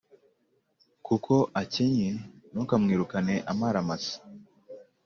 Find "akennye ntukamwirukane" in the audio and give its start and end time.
1.61-3.35